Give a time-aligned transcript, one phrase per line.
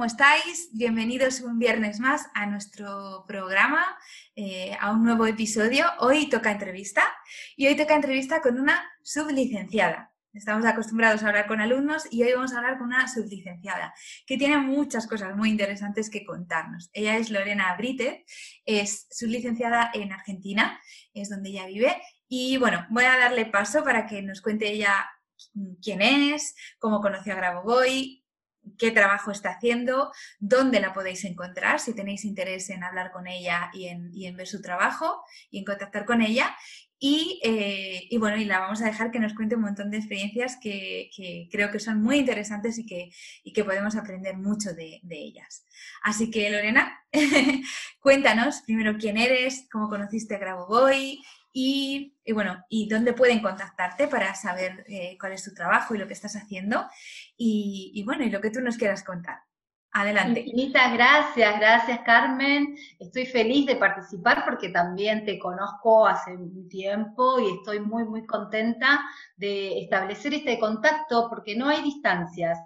[0.00, 0.70] ¿Cómo estáis?
[0.72, 3.84] Bienvenidos un viernes más a nuestro programa,
[4.34, 5.84] eh, a un nuevo episodio.
[5.98, 7.02] Hoy toca entrevista
[7.54, 10.10] y hoy toca entrevista con una sublicenciada.
[10.32, 13.92] Estamos acostumbrados a hablar con alumnos y hoy vamos a hablar con una sublicenciada
[14.26, 16.88] que tiene muchas cosas muy interesantes que contarnos.
[16.94, 18.24] Ella es Lorena Brite,
[18.64, 20.80] es sublicenciada en Argentina,
[21.12, 21.94] es donde ella vive.
[22.26, 25.10] Y bueno, voy a darle paso para que nos cuente ella
[25.82, 28.19] quién es, cómo conoció a Grabovoi,
[28.78, 33.70] qué trabajo está haciendo, dónde la podéis encontrar, si tenéis interés en hablar con ella
[33.72, 36.56] y en, ver su trabajo y en contactar con ella.
[37.02, 40.58] Eh, y, bueno, y la vamos a dejar que nos cuente un montón de experiencias
[40.60, 41.10] que,
[41.50, 45.66] creo que son muy interesantes y que, podemos aprender mucho de, ellas.
[46.02, 47.02] Así que, Lorena,
[48.00, 51.20] cuéntanos primero quién eres, cómo conociste a Grabovoi
[51.52, 55.98] y, y, bueno, y dónde pueden contactarte para saber eh, cuál es tu trabajo y
[55.98, 56.86] lo que estás haciendo
[57.36, 59.38] y, bueno, y lo que tú nos quieras contar.
[59.92, 60.40] Adelante.
[60.40, 62.76] Infinitas gracias, gracias Carmen.
[63.00, 68.24] Estoy feliz de participar porque también te conozco hace un tiempo y estoy muy, muy
[68.24, 69.00] contenta
[69.36, 72.56] de establecer este contacto porque no hay distancias.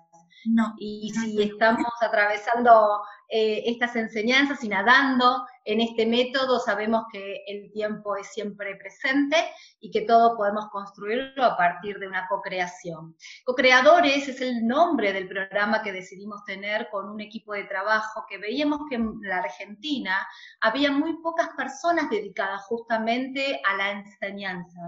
[0.45, 0.75] No.
[0.77, 7.73] Y si estamos atravesando eh, estas enseñanzas y nadando en este método, sabemos que el
[7.73, 9.37] tiempo es siempre presente
[9.81, 13.17] y que todo podemos construirlo a partir de una co-creación.
[13.45, 18.39] Co-creadores es el nombre del programa que decidimos tener con un equipo de trabajo que
[18.39, 20.17] veíamos que en la Argentina
[20.61, 24.81] había muy pocas personas dedicadas justamente a la enseñanza.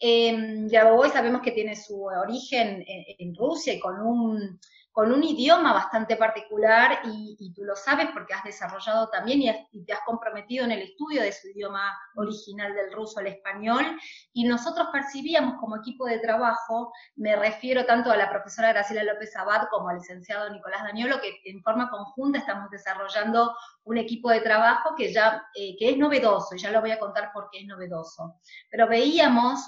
[0.00, 4.58] Eh, ya hoy sabemos que tiene su origen en Rusia y con un
[4.96, 6.55] con un idioma bastante particular
[7.04, 11.22] y, tú lo sabes porque has desarrollado también y, te has comprometido en el estudio
[11.22, 13.84] de su idioma original del ruso al español
[14.32, 19.34] y nosotros percibíamos como equipo de trabajo, me refiero tanto a la profesora Graciela López
[19.36, 24.40] Abad como al licenciado Nicolás Daniolo, que en forma conjunta estamos desarrollando un equipo de
[24.40, 27.60] trabajo que ya eh, que es novedoso, y ya lo voy a contar por qué
[27.60, 28.36] es novedoso.
[28.70, 29.60] Pero veíamos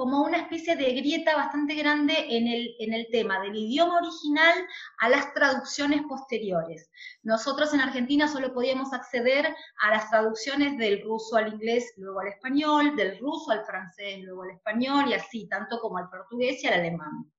[0.00, 4.66] como una especie de grieta bastante grande en el, en el tema del idioma original
[4.96, 6.90] a las traducciones posteriores.
[7.22, 12.28] Nosotros en Argentina solo podíamos acceder a las traducciones del ruso al inglés, luego al
[12.28, 16.68] español, del ruso al francés, luego al español, y así, tanto como al portugués y
[16.68, 17.30] al alemán.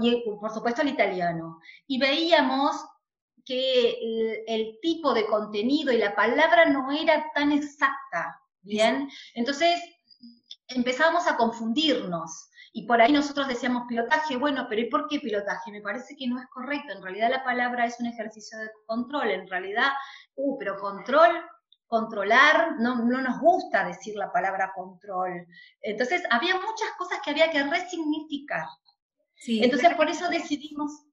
[0.00, 1.60] Y por supuesto al italiano.
[1.86, 2.84] Y veíamos
[3.44, 9.08] que el, el tipo de contenido y la palabra no era tan exacta, ¿bien?
[9.36, 9.80] Entonces,
[10.74, 12.48] empezábamos a confundirnos.
[12.74, 15.70] Y por ahí nosotros decíamos pilotaje, bueno, pero ¿y por qué pilotaje?
[15.70, 16.92] Me parece que no es correcto.
[16.94, 19.30] En realidad la palabra es un ejercicio de control.
[19.30, 19.92] En realidad,
[20.36, 21.30] uh, pero control,
[21.86, 25.46] controlar, no, no nos gusta decir la palabra control.
[25.82, 28.64] Entonces, había muchas cosas que había que resignificar.
[29.34, 31.04] Sí, Entonces, por eso decidimos...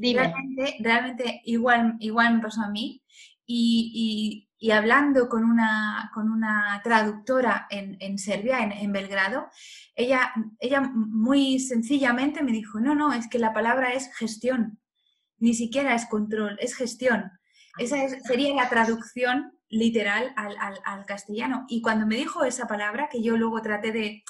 [0.00, 3.02] Realmente, realmente igual, igual me pasó a mí.
[3.44, 9.48] y y hablando con una, con una traductora en, en Serbia, en, Belgrado,
[9.94, 14.78] ella, ella muy sencillamente me dijo, no, no, es que la palabra es gestión,
[15.38, 17.32] ni siquiera es control, es gestión.
[17.78, 21.64] Esa sería la traducción literal al, al, castellano.
[21.68, 24.22] Y cuando me dijo esa palabra, que yo luego traté de,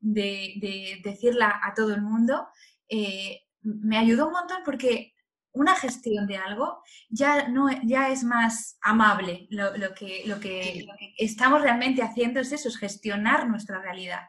[0.00, 2.46] de, decirla a todo el mundo,
[2.88, 5.13] eh, me ayudó un montón porque
[5.54, 9.46] una gestión de algo ya, no, ya es más amable.
[9.50, 10.86] Lo, que, lo, que,
[11.16, 14.20] estamos realmente haciendo es eso, es gestionar nuestra realidad.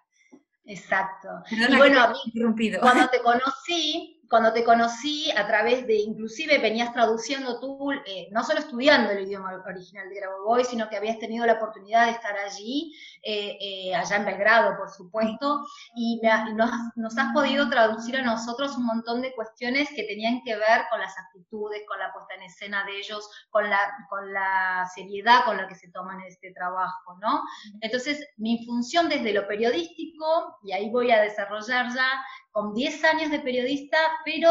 [0.67, 1.29] Exacto.
[1.51, 2.13] y bueno,
[2.79, 8.43] cuando te conocí, cuando te conocí a través de, inclusive venías traduciendo tú, eh, no
[8.43, 12.37] solo estudiando el idioma original de Grabovoi, sino que habías tenido la oportunidad de estar
[12.37, 16.21] allí, eh, eh, allá en Belgrado, por supuesto, y
[16.53, 20.83] nos, nos, has podido traducir a nosotros un montón de cuestiones que tenían que ver
[20.89, 23.79] con las actitudes, con la puesta en escena de ellos, con la,
[24.09, 27.41] con la seriedad con la que se toman este trabajo, ¿no?
[27.81, 32.07] Entonces, mi función desde lo periodístico, y ahí voy a desarrollar ya
[32.55, 34.49] con 10 años de periodista, pero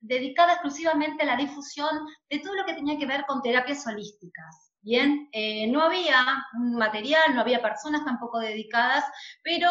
[0.00, 1.88] dedicada exclusivamente a la difusión
[2.28, 4.72] de todo lo que tenía que ver con terapias holísticas.
[4.82, 9.04] Bien, eh, no había material, no había personas tampoco dedicadas,
[9.44, 9.70] pero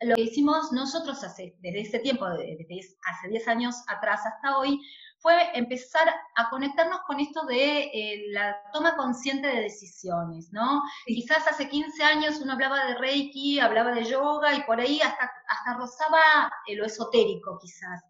[0.00, 2.66] lo que hicimos nosotros hace, desde ese tiempo, desde
[3.10, 4.80] hace 10 años atrás hasta hoy,
[5.20, 10.82] fue empezar a conectarnos con esto de eh, la toma consciente de decisiones, ¿no?
[11.06, 15.30] Quizás hace 15 años uno hablaba de Reiki, hablaba de yoga y por ahí hasta,
[15.48, 18.02] hasta rozaba eh, lo esotérico quizás.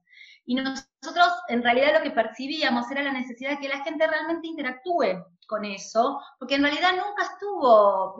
[0.44, 4.48] Y nosotros en realidad lo que percibíamos era la necesidad de que la gente realmente
[4.48, 8.16] interactúe con eso, porque en realidad nunca estuvo,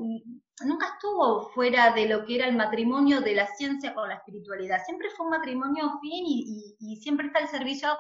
[0.65, 4.83] nunca estuvo fuera de lo que era el matrimonio de la ciencia con la espiritualidad.
[4.85, 7.97] Siempre fue un matrimonio fin y, y siempre está el servicio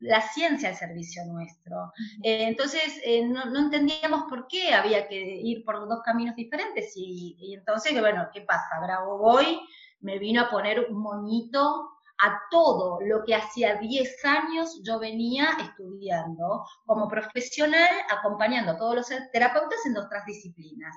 [0.00, 1.92] la ciencia al servicio nuestro.
[2.22, 6.92] Eh, entonces, eh, no, entendíamos por qué había que ir por dos caminos diferentes.
[6.96, 8.80] Y, entonces, bueno, ¿qué pasa?
[8.82, 9.60] Bravo Boy
[10.00, 11.90] me vino a poner un moñito
[12.20, 18.96] a todo lo que hacía 10 años yo venía estudiando como profesional, acompañando a todos
[18.96, 20.96] los terapeutas en otras disciplinas.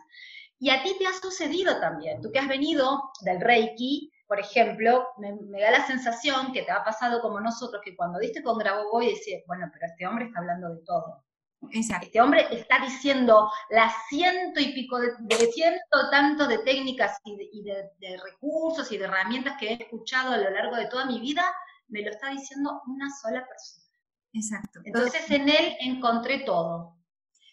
[0.57, 5.10] Y a ti te ha sucedido también, tú que has venido del Reiki, por ejemplo,
[5.18, 9.07] me, da la sensación que te ha pasado como nosotros, que cuando diste con Grabovoi
[9.07, 11.25] decís, bueno, pero este hombre está hablando de todo.
[11.69, 17.92] Este hombre está diciendo las ciento y pico de, ciento tanto de técnicas y, de,
[18.24, 21.44] recursos y de herramientas que he escuchado a lo largo de toda mi vida,
[21.89, 23.86] me lo está diciendo una sola persona.
[24.31, 24.80] Exacto.
[24.86, 26.95] Entonces en él encontré todo.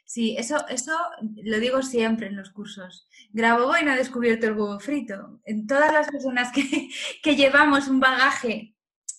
[0.08, 0.96] Sí, eso, eso
[1.44, 3.06] lo digo siempre en los cursos.
[3.30, 5.38] Grabovoi no ha descubierto el huevo frito.
[5.44, 6.88] En todas las personas que,
[7.22, 8.74] que llevamos un bagaje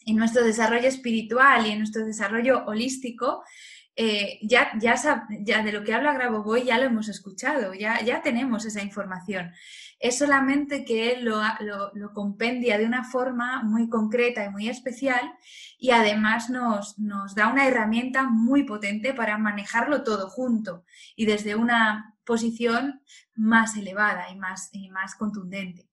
[0.08, 3.44] en nuestro desarrollo espiritual y en nuestro desarrollo holístico,
[4.02, 8.64] eh, ya, ya, de lo que habla Grabovoi ya lo hemos escuchado, ya, ya tenemos
[8.64, 9.52] esa información.
[10.00, 11.42] Es solamente que él lo,
[11.96, 15.34] lo, compendia de una forma muy concreta y muy especial
[15.78, 20.86] y además nos, nos da una herramienta muy potente para manejarlo todo junto
[21.18, 23.02] y desde una posición
[23.36, 25.89] más elevada y más, y más contundente.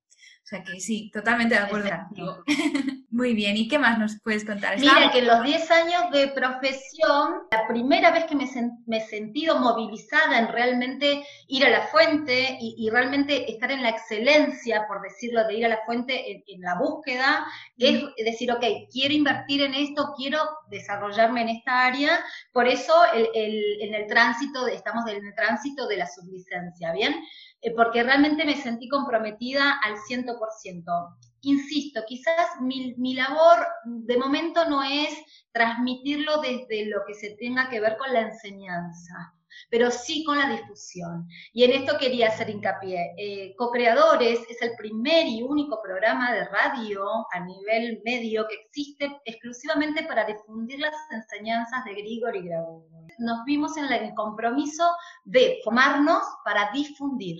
[0.46, 2.44] O sea que sí, totalmente de acuerdo contigo.
[3.11, 4.78] Muy bien, ¿y qué más nos puedes contar?
[4.78, 9.58] Mira, que en los 10 años de profesión, la primera vez que me, he sentido
[9.58, 15.44] movilizada en realmente ir a la fuente y, realmente estar en la excelencia, por decirlo,
[15.49, 17.44] de ir a la fuente en, la búsqueda,
[17.76, 20.38] es decir, ok, quiero invertir en esto, quiero
[20.70, 22.20] desarrollarme en esta área,
[22.52, 27.17] por eso en el tránsito, estamos en el tránsito de la sublicencia, ¿bien?
[27.66, 31.16] Eh, porque realmente me sentí comprometida al 100%.
[31.42, 35.12] Insisto, quizás mi, mi labor de momento no es
[35.50, 39.34] transmitirlo desde lo que se tenga que ver con la enseñanza,
[39.68, 41.26] pero sí con la difusión.
[41.52, 43.14] Y en esto quería hacer hincapié.
[43.18, 49.10] Eh, Co-Creadores es el primer y único programa de radio a nivel medio que existe
[49.24, 53.08] exclusivamente para difundir las enseñanzas de Grigori Grabovoi.
[53.19, 54.88] Nos vimos en el compromiso
[55.24, 57.38] de formarnos para difundir.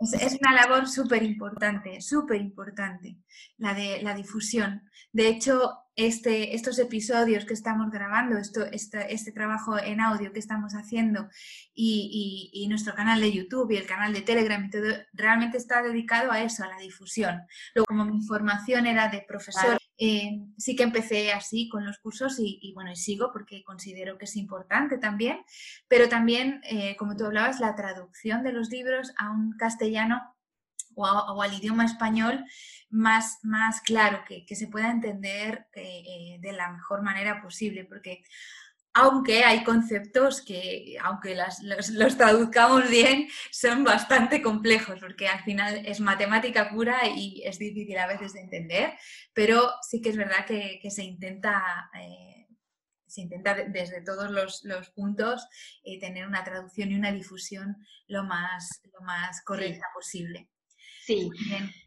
[0.00, 3.18] Es, una labor súper importante, súper importante,
[3.56, 4.88] la de la difusión.
[5.12, 10.38] De hecho, este, estos episodios que estamos grabando, esto, este, este trabajo en audio que
[10.38, 11.28] estamos haciendo
[11.74, 15.82] y, y, nuestro canal de YouTube y el canal de Telegram y todo, realmente está
[15.82, 17.42] dedicado a eso, a la difusión.
[17.74, 22.36] Luego, como mi formación era de profesor, eh, sí que empecé así con los cursos
[22.38, 25.40] y, bueno, sigo porque considero que es importante también,
[25.88, 30.36] pero también, eh, como tú hablabas, la traducción de los libros a un castellano
[30.94, 32.44] o, al idioma español
[32.90, 38.22] más, más claro, que, que se pueda entender eh, de la mejor manera posible, porque
[38.98, 46.00] aunque hay conceptos que, aunque los, traduzcamos bien, son bastante complejos, porque al final es
[46.00, 48.94] matemática pura y es difícil a veces de entender,
[49.32, 51.90] pero sí que es verdad que, se intenta...
[52.00, 52.34] Eh,
[53.06, 55.48] se intenta desde todos los, puntos
[55.82, 60.50] eh, tener una traducción y una difusión lo más, lo más correcta posible.
[61.08, 61.30] Sí.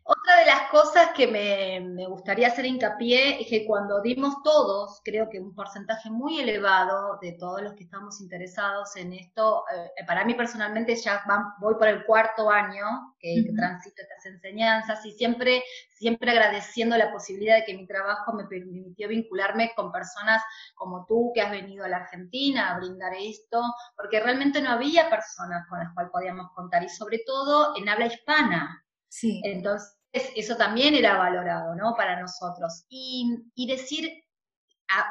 [0.03, 5.29] Otra de las cosas que me, gustaría hacer hincapié es que cuando dimos todos, creo
[5.29, 10.25] que un porcentaje muy elevado de todos los que estamos interesados en esto, eh, para
[10.25, 11.23] mí personalmente ya
[11.59, 15.63] voy por el cuarto año que, transito estas enseñanzas y siempre,
[15.93, 20.41] siempre agradeciendo la posibilidad de que mi trabajo me permitió vincularme con personas
[20.73, 23.61] como tú que has venido a la Argentina a brindar esto,
[23.95, 28.07] porque realmente no había personas con las cuales podíamos contar y sobre todo en habla
[28.07, 28.80] hispana.
[29.11, 29.41] Sí.
[29.43, 31.93] Entonces, eso también era valorado, ¿no?
[31.95, 32.85] Para nosotros.
[32.89, 34.09] Y, decir,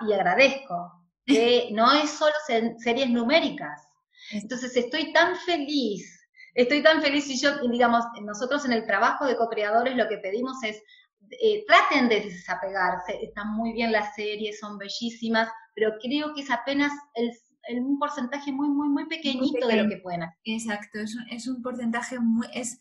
[0.09, 2.35] y agradezco, que no es solo
[2.79, 3.81] series numéricas.
[4.33, 9.37] Entonces, estoy tan feliz, estoy tan feliz y yo, digamos, nosotros en el trabajo de
[9.37, 10.83] co-creadores lo que pedimos es,
[11.43, 16.51] eh, traten de desapegarse, están muy bien las series, son bellísimas, pero creo que es
[16.51, 17.31] apenas el
[17.79, 20.39] un porcentaje muy, muy, muy pequeñito de lo que pueden hacer.
[20.45, 22.81] Exacto, es un, es un porcentaje muy, es,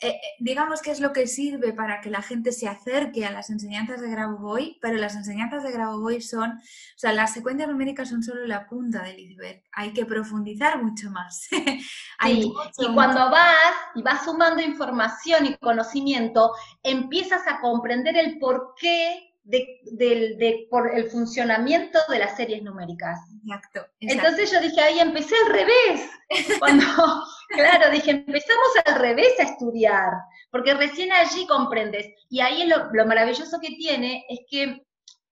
[0.00, 3.32] eh, eh, digamos que es lo que sirve para que la gente se acerque a
[3.32, 8.08] las enseñanzas de Grabovoi, pero las enseñanzas de Grabovoi son, o sea, las secuencias numéricas
[8.08, 11.48] son solo la punta del iceberg, hay que profundizar mucho más.
[12.26, 12.52] y
[12.94, 16.52] cuando vas y vas sumando información y conocimiento,
[16.82, 23.18] empiezas a comprender el porqué de, por el funcionamiento de las series numéricas.
[23.44, 26.10] Exacto, Entonces yo dije, ahí empecé al revés.
[26.58, 26.84] Cuando,
[27.50, 30.12] claro, dije, empezamos al revés a estudiar,
[30.50, 32.06] porque recién allí comprendes.
[32.28, 34.82] Y ahí lo, lo maravilloso que tiene es que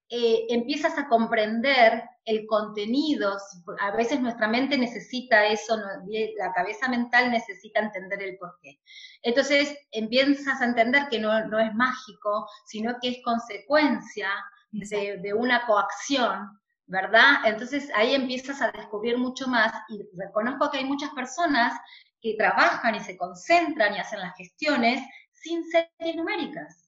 [0.08, 3.36] eh, empiezas a comprender el contenido,
[3.80, 8.80] a veces nuestra mente necesita eso, la cabeza mental necesita entender el porqué.
[9.22, 14.28] Entonces empiezas a entender que no, es mágico, sino que es consecuencia
[14.70, 17.44] de, una coacción, ¿verdad?
[17.44, 21.72] Entonces ahí empiezas a descubrir mucho más y reconozco que hay muchas personas
[22.20, 25.00] que trabajan y se concentran y hacen las gestiones
[25.32, 26.86] sin series numéricas.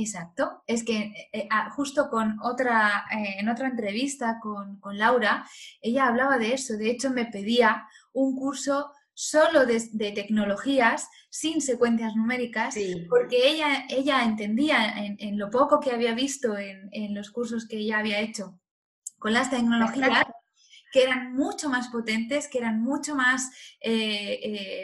[0.00, 5.44] Exacto, es que eh, eh, ah, justo con otra, eh, en otra entrevista con, Laura,
[5.80, 9.80] ella hablaba de eso, de hecho me pedía un curso solo de,
[10.12, 12.76] tecnologías sin secuencias numéricas,
[13.10, 17.98] porque ella, ella entendía en, lo poco que había visto en, los cursos que ella
[17.98, 18.60] había hecho.
[19.18, 20.26] Con las tecnologías,
[20.92, 23.50] que eran mucho más potentes, que eran mucho más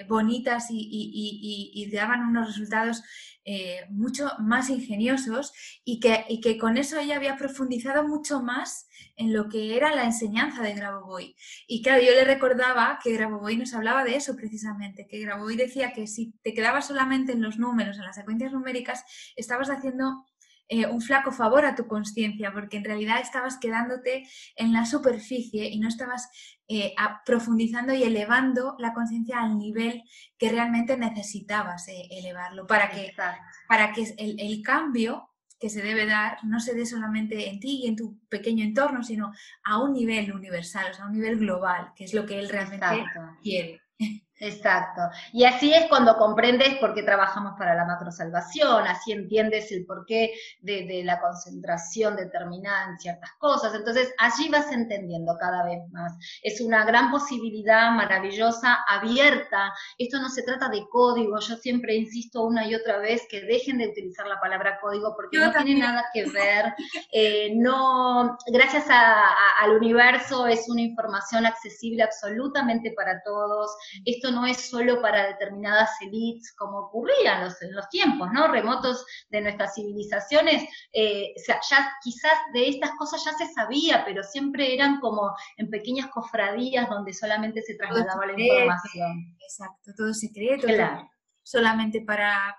[0.09, 3.03] bonitas y, y, daban unos resultados
[3.47, 5.53] eh, mucho más ingeniosos
[5.85, 10.05] y que, que, con eso ella había profundizado mucho más en lo que era la
[10.05, 11.37] enseñanza de Grabovoi.
[11.67, 15.93] Y claro, yo le recordaba que Grabovoi nos hablaba de eso precisamente, que Grabovoi decía
[15.93, 19.05] que si te quedabas solamente en los números, en las secuencias numéricas,
[19.37, 20.25] estabas haciendo
[20.69, 25.69] eh, un flaco favor a tu conciencia, porque en realidad estabas quedándote en la superficie
[25.69, 26.31] y no estabas
[26.69, 26.95] eh,
[27.27, 30.03] profundizando y elevando la conciencia al nivel
[30.39, 33.13] que realmente necesitabas eh, elevarlo, para que,
[33.69, 35.29] para que el, el, cambio
[35.61, 39.03] que se debe dar no se dé solamente en ti y en tu pequeño entorno,
[39.03, 39.33] sino
[39.65, 42.49] a un nivel universal, o sea, a un nivel global, que es lo que él
[42.49, 42.87] realmente
[43.43, 43.83] quiere.
[44.41, 45.03] Exacto.
[45.33, 50.33] Y así es cuando comprendes por qué trabajamos para la macrosalvación, así entiendes el porqué
[50.61, 53.75] de, de la concentración determinada en ciertas cosas.
[53.75, 56.13] Entonces, allí vas entendiendo cada vez más.
[56.43, 59.73] Es una gran posibilidad maravillosa, abierta.
[59.99, 61.39] Esto no se trata de código.
[61.39, 65.39] Yo siempre insisto una y otra vez que dejen de utilizar la palabra código porque
[65.39, 66.75] no tiene nada que ver.
[67.17, 73.71] Eh, no, gracias al universo es una información accesible absolutamente para todos.
[74.05, 78.49] Esto no es solo para determinadas élites como ocurría en los, tiempos, ¿no?
[78.49, 84.75] Remotos de nuestras civilizaciones, eh, ya quizás de estas cosas ya se sabía, pero siempre
[84.75, 89.37] eran como en pequeñas cofradías donde solamente se trasladaba la información.
[89.41, 90.67] Exacto, todo secreto.
[90.67, 91.14] Claro
[91.45, 92.57] solamente para,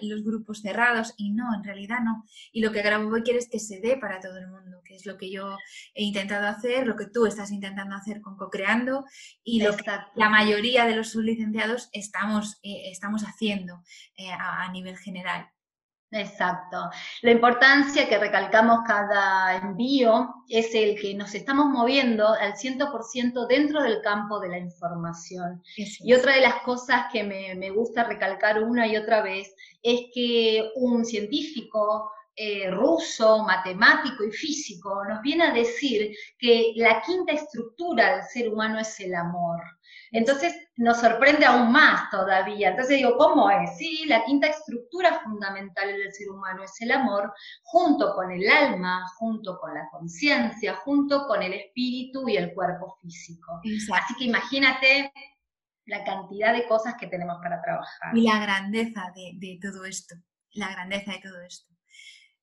[0.00, 2.24] los grupos cerrados y no, en realidad no.
[2.52, 5.06] Y lo que Grabovoi quiere es que se dé para todo el mundo, que es
[5.06, 5.56] lo que yo
[5.94, 9.04] he intentado hacer, lo que tú estás intentando hacer con CoCreando
[9.44, 9.84] y lo que
[10.16, 13.82] la mayoría de los sublicenciados estamos, eh, estamos haciendo
[14.16, 15.48] eh, a nivel general.
[16.14, 16.90] Exacto.
[17.22, 23.82] La importancia que recalcamos cada envío es el que nos estamos moviendo al 100% dentro
[23.82, 25.60] del campo de la información.
[25.76, 29.52] Y otra de las cosas que me, gusta recalcar una y otra vez
[29.82, 37.00] es que un científico eh, ruso, matemático y físico nos viene a decir que la
[37.02, 39.60] quinta estructura del ser humano es el amor.
[40.10, 42.70] Entonces nos sorprende aún más todavía.
[42.70, 43.76] Entonces digo, ¿cómo es?
[43.76, 49.04] Sí, la quinta estructura fundamental del ser humano es el amor, junto con el alma,
[49.18, 53.60] junto con la conciencia, junto con el espíritu y el cuerpo físico.
[53.92, 55.12] Así que imagínate
[55.86, 58.16] la cantidad de cosas que tenemos para trabajar.
[58.16, 60.14] Y la grandeza de, todo esto,
[60.52, 61.74] la grandeza de todo esto.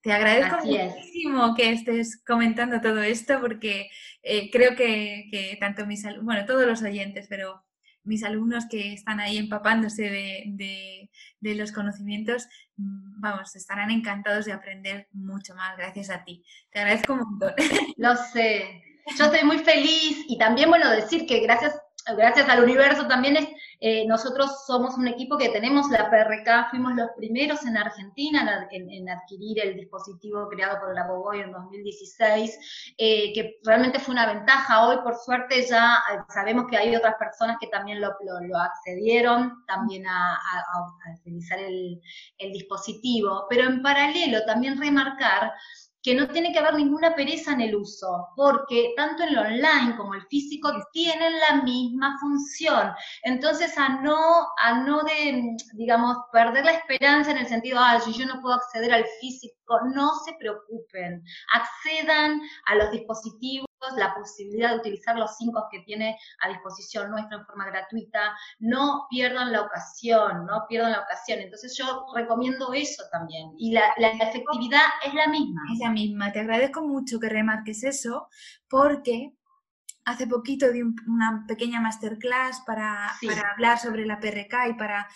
[0.01, 3.89] Te agradezco muchísimo que estés comentando todo esto porque
[4.23, 7.63] eh, creo que, tanto mis bueno, todos los oyentes, pero
[8.03, 14.53] mis alumnos que están ahí empapándose de, de, los conocimientos, mm, vamos, estarán encantados de
[14.53, 16.43] aprender mucho más gracias a ti.
[16.71, 17.53] Te agradezco un montón.
[17.97, 18.83] Lo sé.
[19.17, 21.79] Yo estoy muy feliz y también, bueno, decir que gracias
[22.17, 23.47] gracias al universo también es,
[23.79, 29.09] eh, nosotros somos un equipo que tenemos la PRK, fuimos los primeros en Argentina en,
[29.09, 34.87] adquirir el dispositivo creado por la Boboy en 2016, eh, que realmente fue una ventaja.
[34.87, 38.11] Hoy, por suerte, ya eh, sabemos que hay otras personas que también lo,
[38.59, 40.39] accedieron también a,
[41.19, 42.01] utilizar el,
[42.37, 45.51] el dispositivo, pero en paralelo también remarcar
[46.03, 50.15] que no tiene que haber ninguna pereza en el uso, porque tanto el online como
[50.15, 52.91] el físico tienen la misma función.
[53.23, 58.13] Entonces, a no, a no de, digamos, perder la esperanza en el sentido, ah, si
[58.13, 64.71] yo no puedo acceder al físico, no se preocupen, accedan a los dispositivos la posibilidad
[64.71, 69.61] de utilizar los cinco que tiene a disposición nuestra en forma gratuita, no pierdan la
[69.61, 71.39] ocasión, no pierdan la ocasión.
[71.39, 73.51] Entonces yo recomiendo eso también.
[73.57, 75.61] Y la, efectividad es la misma.
[75.73, 76.31] Es la misma.
[76.31, 78.27] Te agradezco mucho que remarques eso
[78.69, 79.33] porque
[80.05, 85.07] hace poquito di una pequeña masterclass para, para hablar sobre la PRK y para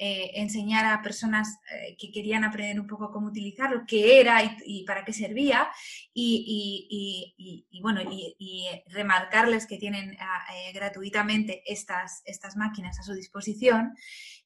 [0.00, 4.84] eh, enseñar a personas eh, que querían aprender un poco cómo utilizarlo, qué era y,
[4.84, 5.68] para qué servía,
[6.14, 13.96] y, bueno, y, remarcarles que tienen ah, eh, gratuitamente estas, estas máquinas a su disposición.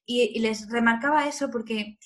[0.07, 1.99] Y, les remarcaba eso porque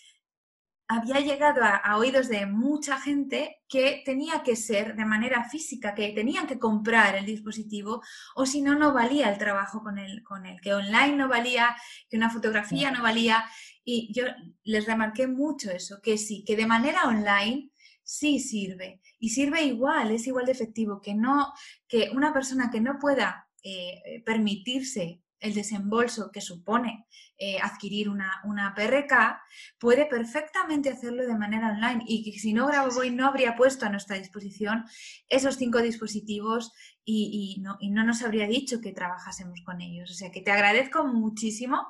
[0.88, 6.14] había llegado a, oídos de mucha gente que tenía que ser de manera física, que
[6.14, 8.02] tenían que comprar el dispositivo
[8.36, 11.76] o si no, no valía el trabajo con el, con el, que online no valía,
[12.10, 13.44] que una fotografía no valía.
[13.84, 14.24] Y yo
[14.64, 17.70] les remarqué mucho eso, que sí, que de manera online
[18.04, 21.54] sí sirve y sirve igual, es igual de efectivo, que no,
[21.88, 27.06] que una persona que no pueda eh, permitirse el desembolso que supone
[27.38, 29.40] eh, adquirir una, una, PRK,
[29.80, 33.90] puede perfectamente hacerlo de manera online y que si no Grabovoi no habría puesto a
[33.90, 34.86] nuestra disposición
[35.30, 36.72] esos cinco dispositivos
[37.06, 40.12] y, no, y no nos habría dicho que trabajásemos con ellos.
[40.12, 41.86] O sea que te agradezco muchísimo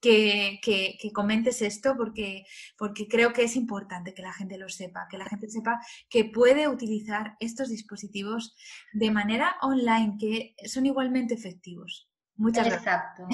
[0.00, 2.44] que, que, comentes esto porque,
[2.76, 6.24] porque creo que es importante que la gente lo sepa, que la gente sepa que
[6.24, 8.54] puede utilizar estos dispositivos
[8.92, 12.07] de manera online, que son igualmente efectivos.
[12.38, 13.26] Muchas Exacto.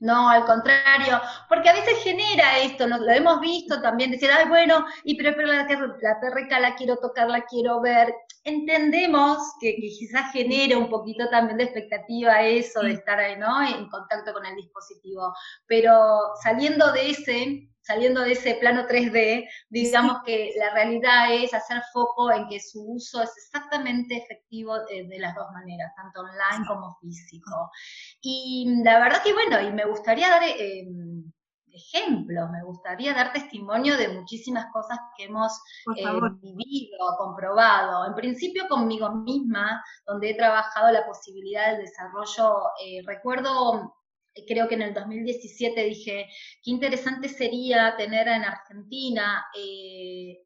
[0.00, 4.84] No, al contrario, porque a veces genera esto, lo hemos visto también, decir, ay, bueno,
[5.04, 8.12] y pero, pero la, la la quiero tocar, la quiero ver.
[8.44, 13.62] Entendemos que, quizás genera un poquito también de expectativa eso de estar ahí, ¿no?
[13.62, 15.32] En contacto con el dispositivo,
[15.66, 21.82] pero saliendo de ese, saliendo de ese plano 3D, digamos que la realidad es hacer
[21.92, 26.96] foco en que su uso es exactamente efectivo de, las dos maneras, tanto online como
[27.00, 27.70] físico.
[28.20, 30.86] Y la verdad que bueno, y me gustaría dar eh,
[31.72, 35.52] ejemplos, me gustaría dar testimonio de muchísimas cosas que hemos
[35.96, 36.04] eh,
[36.40, 38.06] vivido, comprobado.
[38.06, 43.94] En principio conmigo misma, donde he trabajado la posibilidad del desarrollo, eh, recuerdo
[44.46, 46.28] creo que en el 2017 dije,
[46.62, 50.42] qué interesante sería tener en Argentina eh,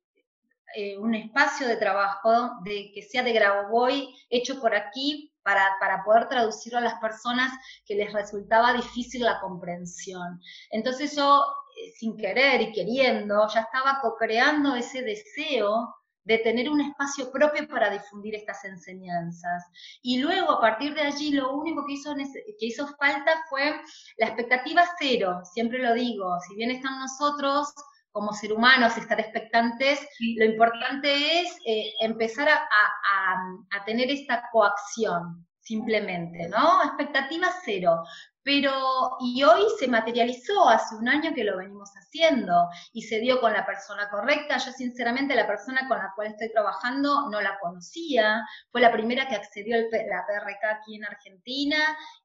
[0.75, 6.03] eh, un espacio de trabajo de, que sea de Grabovoi, hecho por aquí, para, para,
[6.05, 7.53] poder traducirlo a las personas
[7.87, 10.41] que les resultaba difícil la comprensión.
[10.71, 11.45] Entonces yo,
[11.77, 15.95] eh, sin querer y queriendo, ya estaba co-creando ese deseo
[16.27, 19.65] de tener un espacio propio para difundir estas enseñanzas.
[20.03, 23.81] Y luego, a partir de allí, lo único que hizo, que hizo falta fue
[24.19, 27.73] la expectativa cero, siempre lo digo, si bien están nosotros
[28.11, 30.01] como ser humanos estar expectantes,
[30.37, 36.83] lo importante es eh, empezar a, a, tener esta coacción, simplemente, ¿no?
[36.83, 38.03] Expectativa cero.
[38.47, 38.71] Pero,
[39.19, 43.53] y hoy se materializó, hace un año que lo venimos haciendo y se dio con
[43.53, 44.57] la persona correcta.
[44.59, 49.27] Yo sinceramente la persona con la cual estoy trabajando no la conocía, fue la primera
[49.27, 51.77] que accedió a la PRK aquí en Argentina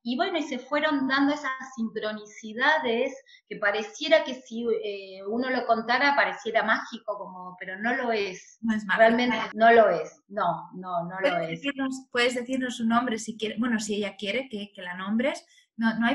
[0.04, 3.16] y bueno, y se fueron dando esas sincronicidades
[3.50, 8.60] que pareciera que si eh, uno lo contara pareciera mágico, como, pero no lo es.
[8.62, 10.22] No es Realmente no lo es.
[10.28, 11.62] No, no, no lo es.
[12.12, 15.44] puedes decirnos su nombre si quieres, bueno, si ella quiere que, que la nombres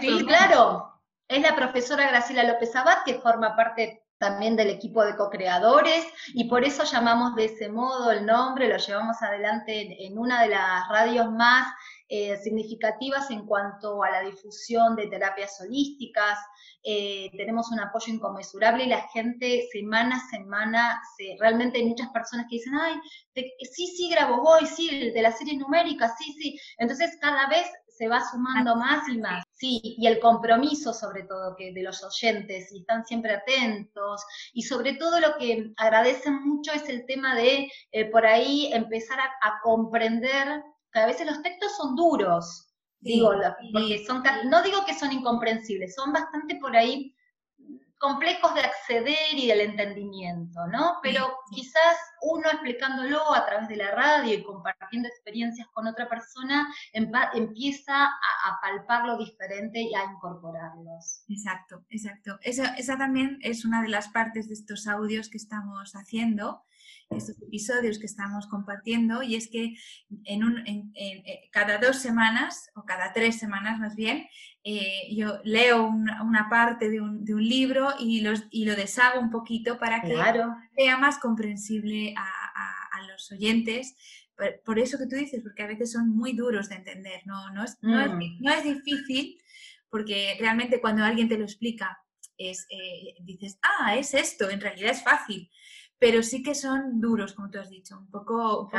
[0.01, 0.93] sí, claro.
[1.29, 6.45] Es la profesora Graciela López Abad, que forma parte también del equipo de co-creadores y
[6.45, 10.89] por eso llamamos de ese modo el nombre, lo llevamos adelante en, una de las
[10.89, 11.67] radios más
[12.09, 16.39] eh, significativas en cuanto a la difusión de terapias holísticas.
[16.83, 21.03] Eh, tenemos un apoyo inconmensurable y la gente semana a semana,
[21.41, 22.95] realmente hay muchas personas que dicen, ay,
[23.35, 26.59] sí, sí, grabo voy, sí, de la serie numérica, sí, sí.
[26.79, 29.46] Entonces cada vez se va sumando más y más.
[29.59, 34.63] Sí, y el compromiso sobre todo que de los oyentes, y están siempre atentos, y
[34.63, 39.61] sobre todo lo que agradecen mucho es el tema de eh, por ahí empezar a,
[39.63, 43.31] comprender que a veces los textos son duros, digo,
[43.73, 47.16] porque son, no digo que son incomprensibles, son bastante por ahí
[47.99, 50.99] complejos de acceder y del entendimiento, ¿no?
[51.03, 56.67] Pero quizás uno explicándolo a través de la radio y compartiendo experiencias con otra persona,
[56.93, 61.25] empieza a, palparlo diferente y a incorporarlos.
[61.29, 62.39] Exacto, exacto.
[62.43, 66.63] esa también es una de las partes de estos audios que estamos haciendo
[67.11, 69.77] estos episodios que estamos compartiendo y es que
[70.25, 74.27] en, un, eh, cada dos semanas o cada tres semanas más bien
[74.69, 79.79] eh, yo leo una, parte de un, libro y, los, y lo deshago un poquito
[79.79, 80.17] para que
[80.77, 82.33] sea más comprensible a,
[83.09, 83.95] los oyentes.
[84.65, 87.63] Por, eso que tú dices, porque a veces son muy duros de entender, no, no,
[87.63, 88.63] es, no, es, mm.
[88.65, 89.41] difícil,
[89.89, 91.99] porque realmente cuando alguien te lo explica,
[92.37, 95.49] es, eh, dices, ah, es esto, en realidad es fácil,
[95.99, 98.71] pero sí que son duros, como tú has dicho, un poco,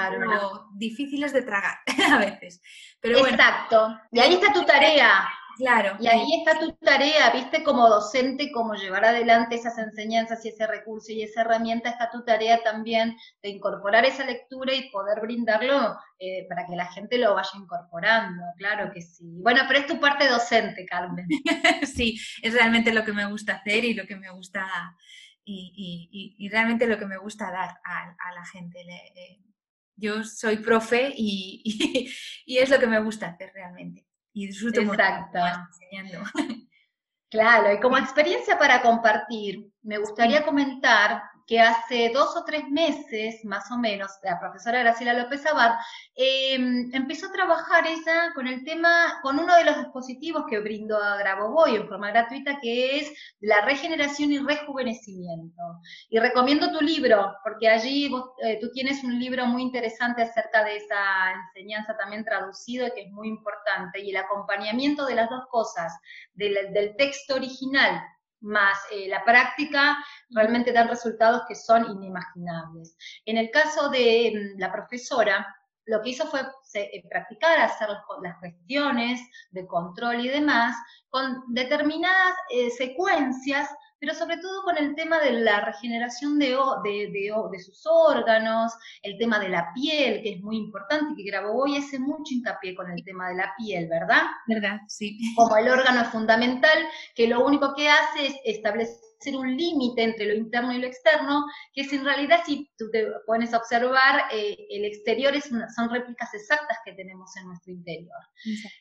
[0.75, 1.77] difíciles de tragar
[2.11, 2.61] a veces.
[2.99, 3.97] Pero Exacto.
[4.11, 5.27] y ahí está tu tarea.
[5.57, 5.97] Claro.
[5.99, 10.67] Y ahí está tu tarea, viste, como docente, cómo llevar adelante esas enseñanzas y ese
[10.67, 15.97] recurso y esa herramienta, está tu tarea también de incorporar esa lectura y poder brindarlo
[16.19, 19.39] eh, para que la gente lo vaya incorporando, claro que sí.
[19.41, 21.25] Bueno, pero es tu parte docente, Carmen.
[21.91, 24.67] sí, es realmente lo que me gusta hacer y lo que me gusta
[25.47, 28.81] y, realmente lo que me gusta dar a, la gente.
[28.81, 29.39] Eh,
[29.95, 32.09] yo soy profe y,
[32.45, 34.05] es lo que me gusta hacer realmente.
[34.33, 36.23] Y disfruto mucho enseñando.
[37.29, 43.43] Claro, y como experiencia para compartir, me gustaría comentar que hace dos o tres meses,
[43.45, 45.75] más o menos, la profesora Graciela López Abad
[46.13, 51.01] em, empezó a trabajar ella con el tema, con uno de los dispositivos que brindó
[51.01, 55.63] a Grabovoi en forma gratuita, que es la regeneración y rejuvenecimiento.
[56.09, 58.11] Y recomiendo tu libro, porque allí
[58.43, 63.11] eh, tú tienes un libro muy interesante acerca de esa enseñanza también traducido, que es
[63.11, 65.97] muy importante, y el acompañamiento de las dos cosas,
[66.33, 68.01] del, del texto original
[68.41, 69.97] más eh, la práctica
[70.29, 72.95] realmente dan resultados que son inimaginables.
[73.25, 75.45] En el caso de mm, la profesora,
[75.85, 76.41] lo que hizo fue
[76.73, 77.89] eh, practicar, hacer
[78.21, 79.21] las cuestiones
[79.51, 80.75] de control y demás
[81.09, 83.69] con determinadas eh, secuencias
[83.99, 89.17] pero sobre todo con el tema de la regeneración de, de, de, sus órganos, el
[89.17, 93.03] tema de la piel, que es muy importante, que Grabovoi hace mucho hincapié con el
[93.03, 94.23] tema de la piel, ¿verdad?
[94.47, 94.79] ¿Verdad?
[94.87, 95.17] Sí.
[95.35, 96.77] Como el órgano es fundamental,
[97.15, 101.45] que lo único que hace es establecer un límite entre lo interno y lo externo,
[101.73, 105.89] que es en realidad, si tú te pones a observar, eh, el exterior es son
[105.89, 108.19] réplicas exactas que tenemos en nuestro interior.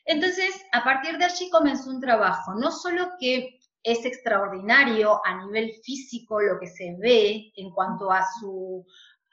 [0.05, 3.56] Entonces, a partir de allí comenzó un trabajo, no solo que
[3.87, 8.85] es extraordinario a nivel físico lo que se ve en cuanto a su,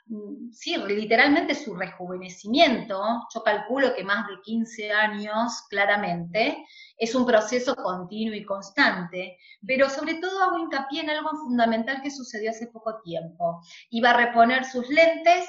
[0.07, 3.03] mm, sí, literalmente su rejuvenecimiento.
[3.35, 6.65] Yo calculo que más de 15 años, claramente,
[6.97, 12.13] es un proceso continuo y constante, pero sobre todo hago hincapié en algo fundamental que
[12.13, 13.61] sucedió hace poco tiempo.
[13.91, 15.47] Iba a reponer sus lentes,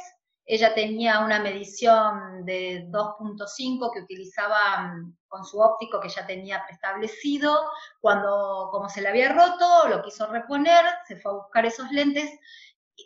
[0.48, 6.64] ella tenía una medición de 2.5 que utilizaba mm, con su óptico que ya tenía
[6.66, 7.68] preestablecido.
[8.00, 12.30] Cuando, como se le había roto, lo quiso reponer, se fue a buscar esos lentes,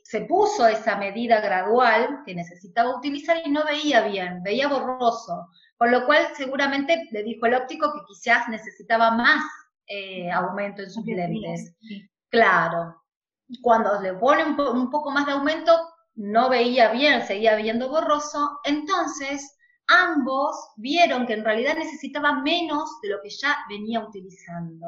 [0.03, 5.47] se puso esa medida gradual que necesitaba utilizar y no veía bien, veía borroso.
[5.77, 9.41] Con lo cual, seguramente le dijo el óptico que quizás necesitaba más
[9.87, 11.73] eh, aumento en sus lentes.
[12.27, 13.01] Claro.
[13.61, 19.57] Cuando le pone un poco más de aumento, no veía bien, seguía viendo borroso, entonces
[19.87, 24.85] ambos vieron que en realidad necesitaba menos de lo que ya venía utilizando.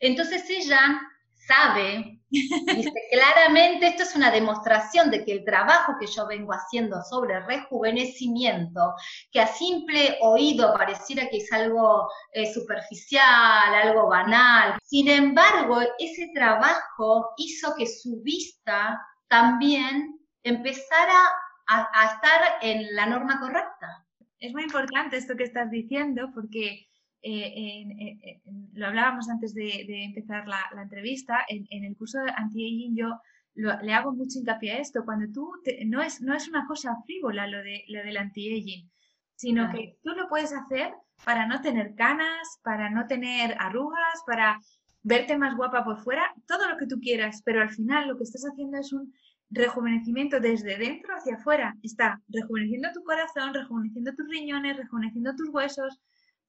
[0.00, 1.00] Entonces ella
[1.46, 7.02] sabe, dice claramente, esto es una demostración de que el trabajo que yo vengo haciendo
[7.02, 8.94] sobre rejuvenecimiento,
[9.32, 16.30] que a simple oído pareciera que es algo eh, superficial, algo banal, sin embargo, ese
[16.34, 24.04] trabajo hizo que su vista también empezar a, estar en la norma correcta.
[24.38, 26.88] Es muy importante esto que estás diciendo porque
[27.22, 28.40] eh,
[28.72, 33.20] lo hablábamos antes de, empezar la, entrevista, en, el curso de anti-aging yo
[33.54, 35.52] le hago mucho hincapié a esto, cuando tú,
[35.86, 38.90] no, es, no es una cosa frívola lo, de, lo del anti-aging,
[39.34, 40.92] sino que tú lo puedes hacer
[41.24, 44.60] para no tener canas, para no tener arrugas, para
[45.02, 48.24] verte más guapa por fuera, todo lo que tú quieras, pero al final lo que
[48.24, 49.12] estás haciendo es un
[49.50, 51.76] rejuvenecimiento desde dentro hacia afuera.
[51.82, 56.00] Está rejuveneciendo tu corazón, rejuveneciendo tus riñones, rejuveneciendo tus huesos,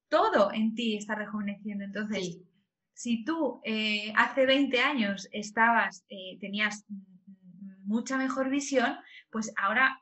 [0.08, 1.84] todo en ti está rejuveneciendo.
[1.84, 2.38] Entonces,
[2.94, 6.84] si tú eh, hace 20 años estabas, eh, tenías
[7.84, 8.96] mucha mejor visión,
[9.30, 9.98] pues ahora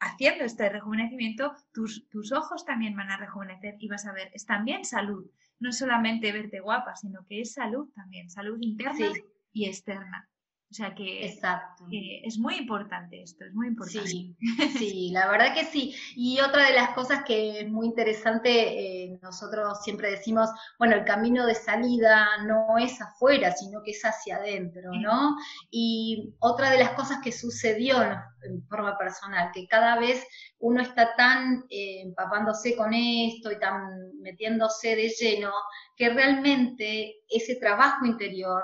[0.00, 4.46] haciendo este rejuvenecimiento, tus, tus ojos también van a rejuvenecer y vas a ver, es
[4.46, 9.10] también salud, no solamente verte guapa, sino que es salud también, salud interna
[9.52, 10.28] y externa.
[10.70, 11.86] O sea que, Exacto.
[11.90, 14.06] es muy importante esto, es muy importante.
[14.06, 14.36] Sí,
[14.78, 15.94] sí, la verdad que sí.
[16.14, 21.06] Y otra de las cosas que es muy interesante, eh, nosotros siempre decimos, bueno, el
[21.06, 25.36] camino de salida no es afuera, sino que es hacia adentro, ¿no?
[25.70, 30.22] Y otra de las cosas que sucedió en forma personal, que cada vez
[30.58, 35.50] uno está tan eh, empapándose con esto y tan metiéndose de lleno,
[35.96, 38.62] que realmente ese trabajo interior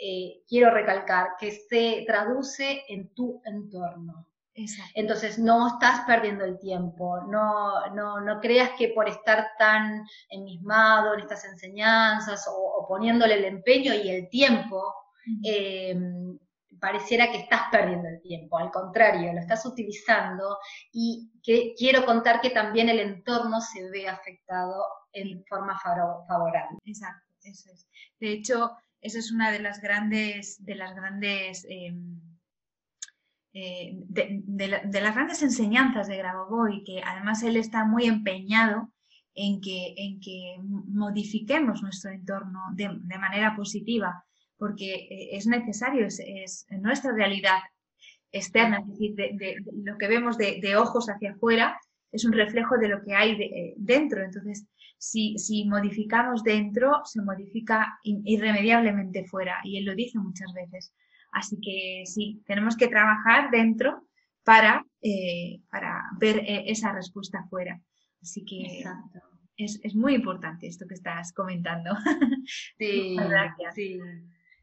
[0.00, 4.26] eh, quiero recalcar, que se traduce en tu entorno.
[4.94, 11.12] Entonces no estás perdiendo el tiempo, no, no, no, creas que por estar tan enmismado
[11.12, 14.94] en estas enseñanzas o, poniéndole el empeño y el tiempo,
[15.44, 16.38] em,
[16.80, 20.58] pareciera que estás perdiendo el tiempo, al contrario, lo estás utilizando
[20.90, 24.82] y que quiero contar que también el entorno se ve afectado
[25.12, 26.78] en forma favorable.
[26.84, 27.86] Exacto, eso es.
[28.20, 32.20] De hecho, esa es una de las grandes, de las grandes, em,
[33.52, 38.92] eh, de, las grandes enseñanzas de Grabovoi, que además él está muy empeñado
[39.34, 44.24] en que, en que modifiquemos nuestro entorno de, manera positiva,
[44.56, 47.60] porque eh, es necesario, es, nuestra realidad
[48.32, 51.78] externa, es decir, de, lo que vemos de, ojos hacia afuera,
[52.12, 54.22] es un reflejo de lo que hay eh, dentro.
[54.22, 54.66] Entonces,
[54.98, 60.94] si, si modificamos dentro, se modifica irremediablemente fuera, y él lo dice muchas veces.
[61.32, 64.08] Así que sí, tenemos que trabajar dentro
[64.44, 67.80] para, eh, para ver eh, esa respuesta fuera.
[68.22, 68.84] Así que
[69.56, 71.90] es, es, muy importante esto que estás comentando.
[72.78, 73.74] Sí, gracias.
[73.74, 74.00] Sí.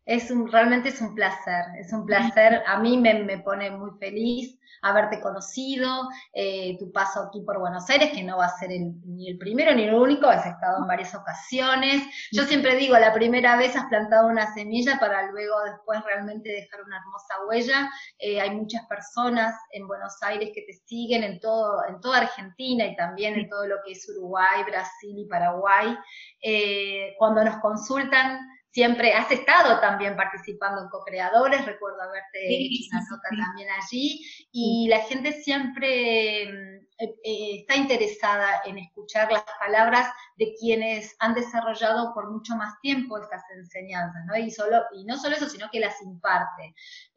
[0.05, 2.61] Es un, realmente es un placer, es un placer.
[2.67, 7.89] A mí me, me pone muy feliz haberte conocido, eh, tu paso aquí por Buenos
[7.89, 10.87] Aires, que no va a ser ni el primero ni el único, has estado en
[10.87, 12.03] varias ocasiones.
[12.31, 16.83] Yo siempre digo, la primera vez has plantado una semilla para luego después realmente dejar
[16.83, 17.89] una hermosa huella.
[18.19, 22.85] Eh, hay muchas personas en Buenos Aires que te siguen en, todo, en toda Argentina
[22.85, 25.97] y también en todo lo que es Uruguay, Brasil y Paraguay.
[26.41, 28.39] Eh, cuando nos consultan,
[28.73, 34.87] siempre has estado también participando en co-creadores, recuerdo haberte hecho una nota también allí, y
[34.89, 40.07] la gente siempre mm, eh, eh, está interesada en escuchar las palabras
[40.37, 44.35] de quienes han desarrollado por mucho más tiempo estas enseñanzas, ¿no?
[44.37, 46.73] Y, solo, y no solo eso, sino que las imparte.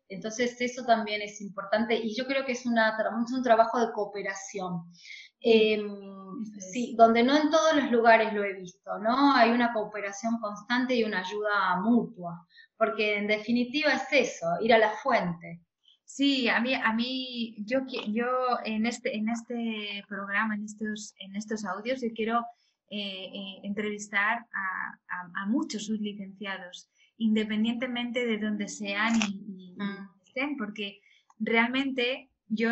[0.08, 3.92] Entonces eso también es importante y yo creo que es, una, es un trabajo de
[3.92, 4.84] cooperación.
[5.48, 9.32] Em, sí, donde no en todos los lugares lo he visto, ¿no?
[9.32, 12.44] Hay una cooperación constante y una ayuda mutua,
[12.76, 15.60] porque en definitiva es eso, ir a la fuente.
[16.04, 18.26] Sí, a mí, a mí, yo, yo
[18.64, 22.40] en este, en este programa, en estos, en estos audios, yo quiero
[22.90, 30.08] eh, eh, entrevistar a, a, muchos sublicenciados, independientemente de donde sean y, mm.
[30.26, 31.00] estén, porque
[31.38, 32.70] realmente yo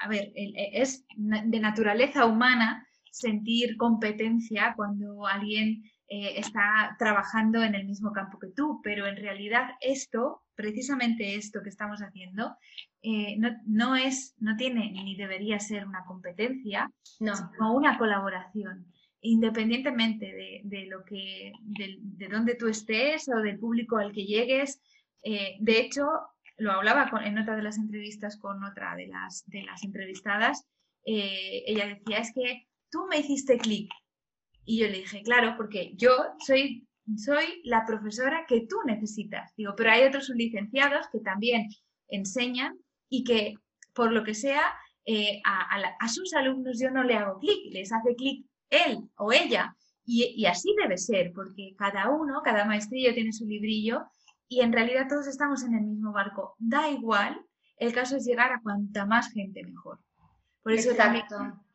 [0.00, 7.74] a ver, e, es de naturaleza humana sentir competencia cuando alguien eh, está trabajando en
[7.74, 12.56] el mismo campo que tú, pero en realidad esto, precisamente esto que estamos haciendo,
[13.02, 17.36] eh, no, es, no tiene ni debería ser una competencia, no.
[17.36, 18.86] sino una colaboración
[19.22, 24.80] independientemente de, lo que, de, de, dónde tú estés o del público al que llegues.
[25.22, 26.06] Eh, de hecho,
[26.60, 30.66] lo hablaba en otra de las entrevistas con otra de las, de las entrevistadas,
[31.06, 33.90] eh, ella decía, es que tú me hiciste clic.
[34.66, 36.10] Y yo le dije, claro, porque yo
[36.46, 39.54] soy, soy la profesora que tú necesitas.
[39.56, 41.68] Digo, pero hay otros licenciados que también
[42.08, 43.54] enseñan y que,
[43.94, 44.74] por lo que sea,
[45.06, 49.74] eh, a, sus alumnos yo no le hago clic, les hace clic él o ella.
[50.04, 54.04] Y, y así debe ser, porque cada uno, cada maestrillo tiene su librillo
[54.50, 56.56] y en realidad todos estamos en el mismo barco.
[56.58, 57.40] Da igual,
[57.78, 60.00] el caso es llegar a cuanta más gente mejor.
[60.62, 61.24] Por eso también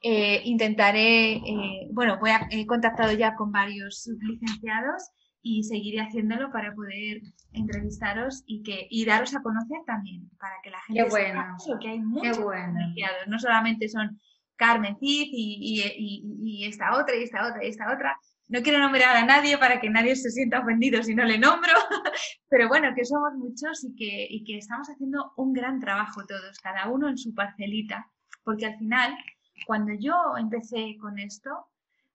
[0.02, 5.10] eh, intentaré, eh, bueno, voy a, he contactado ya con varios licenciados
[5.42, 7.22] y seguiré haciéndolo para poder
[7.54, 11.58] entrevistaros y que y daros a conocer también, para que la gente Qué bueno.
[11.58, 14.20] sepa que hay muchos licenciados, no solamente son
[14.58, 18.20] Carmen Cid y, y, y, esta otra y esta otra y esta otra.
[18.48, 21.74] No quiero nombrar a nadie para que nadie se sienta ofendido si no le nombro,
[22.50, 26.60] pero bueno, que somos muchos y que, y que estamos haciendo un gran trabajo todos,
[26.60, 28.08] cada uno en su parcelita,
[28.44, 29.18] porque al final,
[29.66, 31.50] cuando yo empecé con esto,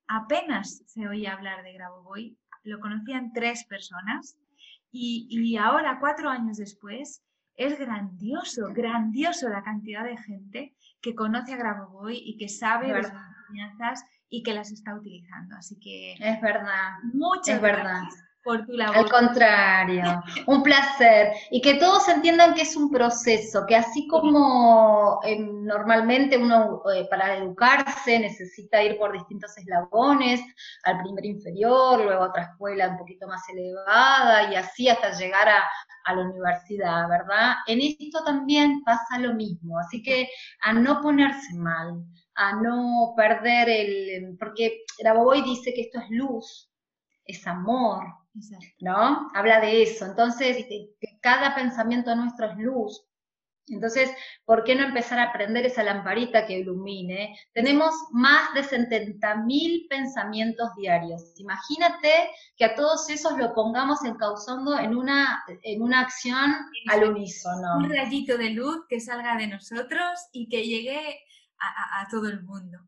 [0.06, 4.36] apenas se oía hablar de Grabovoi, lo conocían tres personas
[4.92, 7.24] y, y ahora, cuatro años después,
[7.56, 13.12] es grandioso, grandioso la cantidad de gente que conoce a Grabovoi y que sabe las
[13.48, 15.56] enseñanzas y que las está utilizando.
[15.56, 16.12] Así que...
[16.12, 16.92] Es verdad.
[17.12, 18.02] Muchas es verdad.
[18.44, 18.96] por tu labor.
[18.96, 21.32] Al contrario, un placer.
[21.50, 27.06] Y que todos entiendan que es un proceso, que así como eh, normalmente uno eh,
[27.10, 30.40] para educarse necesita ir por distintos eslabones,
[30.84, 35.48] al primer inferior, luego a otra escuela un poquito más elevada y así hasta llegar
[35.48, 35.64] a,
[36.04, 37.56] a la universidad, ¿verdad?
[37.66, 40.28] En esto también pasa lo mismo, así que
[40.62, 42.04] a no ponerse mal,
[42.40, 46.70] a no perder el, porque Grabovoi dice que esto es luz,
[47.26, 48.02] es amor,
[48.80, 49.28] ¿no?
[49.34, 53.04] Habla de eso, entonces que cada pensamiento nuestro es luz,
[53.68, 54.10] entonces,
[54.44, 57.38] ¿por qué no empezar a aprender esa lamparita que ilumine?
[57.52, 61.34] Tenemos más de 70.000 pensamientos diarios.
[61.36, 66.50] Imagínate que a todos esos lo pongamos encauzando en una, en una acción
[66.88, 67.76] al unísono.
[67.76, 71.20] Un rayito de luz que salga de nosotros y que llegue
[71.60, 72.78] a, a todo el mundo.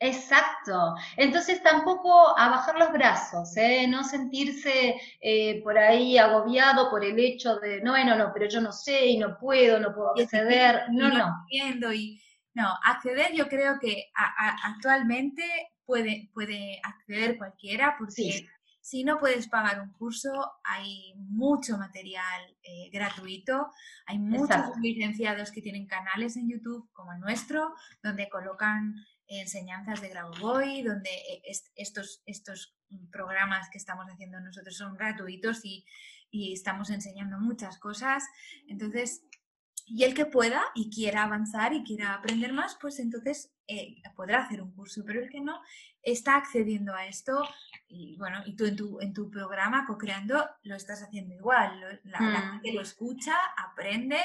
[0.00, 0.94] Exacto.
[1.16, 3.86] Entonces tampoco a bajar los brazos, ¿eh?
[3.88, 8.60] no sentirse eh, por ahí agobiado por el hecho de, no, bueno, no, pero yo
[8.60, 10.84] no sé y no puedo, no puedo acceder.
[10.90, 11.44] No, no.
[11.50, 12.22] Entiendo y,
[12.54, 14.10] no, acceder yo creo que
[14.64, 15.42] actualmente
[15.84, 18.46] puede, puede acceder cualquiera porque
[18.88, 23.70] si no puedes pagar un curso, hay mucho material eh, gratuito,
[24.06, 28.94] hay muchos licenciados que tienen canales en YouTube como el nuestro, donde colocan
[29.26, 31.42] enseñanzas de Grabovoi, donde eh,
[31.76, 32.78] estos, estos
[33.12, 35.84] programas que estamos haciendo nosotros son gratuitos y,
[36.30, 38.24] estamos enseñando muchas cosas.
[38.68, 39.22] Entonces,
[39.86, 44.44] y el que pueda y quiera avanzar y quiera aprender más, pues entonces eh, podrá
[44.44, 45.60] hacer un curso, pero el que no
[46.02, 47.42] está accediendo a esto
[47.88, 52.20] y bueno, y tú en tu, en tu programa co-creando lo estás haciendo igual, la,
[52.20, 52.52] mm.
[52.52, 54.18] gente lo escucha, aprende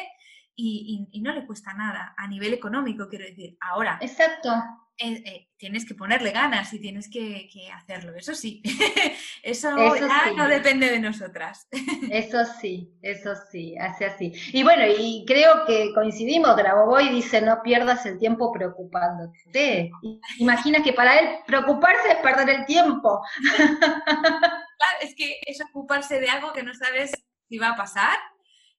[0.55, 3.57] y, y, no le cuesta nada a nivel económico, quiero decir.
[3.59, 4.51] Ahora, exacto.
[4.97, 8.61] Eh, eh, tienes que ponerle ganas y tienes que, hacerlo, eso sí.
[9.43, 11.67] eso, ya no depende de nosotras.
[12.11, 14.33] eso sí, eso sí, hace así.
[14.51, 19.91] Y bueno, y creo que coincidimos, Grabovoi dice, no pierdas el tiempo preocupándote.
[20.37, 23.19] Imagina que para él preocuparse es perder el tiempo.
[25.01, 27.11] es que es ocuparse de algo que no sabes
[27.49, 28.19] si va a pasar.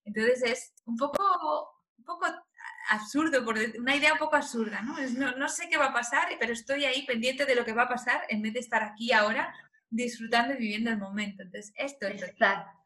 [0.05, 2.27] Entonces es un poco, un poco
[2.90, 4.97] absurdo, por una idea un poco absurda, ¿no?
[5.37, 5.49] ¿no?
[5.49, 8.23] sé qué va a pasar, pero estoy ahí pendiente de lo que va a pasar
[8.29, 9.55] en vez de estar aquí ahora
[9.90, 11.42] disfrutando y viviendo el momento.
[11.42, 12.23] Entonces, esto es...
[12.23, 12.85] Exacto.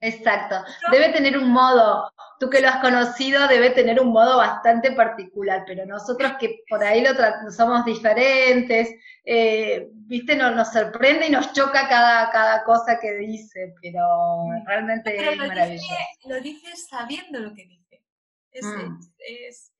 [0.00, 0.56] Exacto.
[0.90, 5.64] Debe tener un modo, tú que lo has conocido, debe tener un modo bastante particular,
[5.66, 7.10] pero nosotros que por ahí lo
[7.50, 8.88] somos diferentes,
[9.24, 14.02] eh, viste, nos, nos, sorprende y nos choca cada, cada cosa que dice, pero
[14.64, 15.94] realmente es maravilloso.
[16.24, 17.79] lo dices sabiendo lo que dice.
[18.54, 19.00] Mm.
[19.18, 19.72] Es,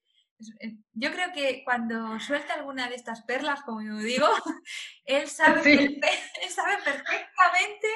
[0.60, 4.26] eh, yo creo que cuando suelta alguna de estas perlas, como yo digo,
[5.04, 5.62] él sabe,
[6.48, 7.88] sabe perfectamente